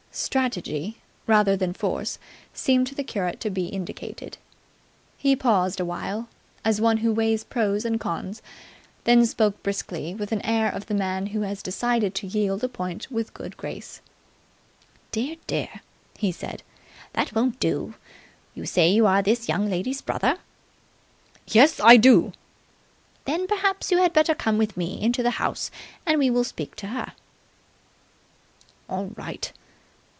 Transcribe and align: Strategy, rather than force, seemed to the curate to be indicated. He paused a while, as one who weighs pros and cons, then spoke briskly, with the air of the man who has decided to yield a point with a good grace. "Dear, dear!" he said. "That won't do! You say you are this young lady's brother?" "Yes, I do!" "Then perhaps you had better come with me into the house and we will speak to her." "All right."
Strategy, 0.13 0.97
rather 1.25 1.55
than 1.55 1.71
force, 1.71 2.19
seemed 2.53 2.85
to 2.87 2.95
the 2.95 3.01
curate 3.03 3.39
to 3.39 3.49
be 3.49 3.67
indicated. 3.67 4.37
He 5.17 5.37
paused 5.37 5.79
a 5.79 5.85
while, 5.85 6.27
as 6.65 6.81
one 6.81 6.97
who 6.97 7.13
weighs 7.13 7.45
pros 7.45 7.85
and 7.85 7.97
cons, 7.97 8.41
then 9.05 9.25
spoke 9.25 9.63
briskly, 9.63 10.13
with 10.13 10.31
the 10.31 10.45
air 10.45 10.69
of 10.69 10.87
the 10.87 10.93
man 10.93 11.27
who 11.27 11.43
has 11.43 11.63
decided 11.63 12.13
to 12.15 12.27
yield 12.27 12.61
a 12.61 12.67
point 12.67 13.09
with 13.09 13.29
a 13.29 13.31
good 13.31 13.55
grace. 13.55 14.01
"Dear, 15.13 15.37
dear!" 15.47 15.79
he 16.17 16.33
said. 16.33 16.61
"That 17.13 17.33
won't 17.33 17.61
do! 17.61 17.93
You 18.53 18.65
say 18.65 18.89
you 18.89 19.05
are 19.07 19.21
this 19.21 19.47
young 19.47 19.69
lady's 19.69 20.01
brother?" 20.01 20.39
"Yes, 21.47 21.79
I 21.81 21.95
do!" 21.95 22.33
"Then 23.23 23.47
perhaps 23.47 23.91
you 23.91 23.99
had 23.99 24.11
better 24.11 24.35
come 24.35 24.57
with 24.57 24.75
me 24.75 25.01
into 25.01 25.23
the 25.23 25.39
house 25.39 25.71
and 26.05 26.19
we 26.19 26.29
will 26.29 26.43
speak 26.43 26.75
to 26.75 26.87
her." 26.87 27.13
"All 28.89 29.11
right." 29.15 29.53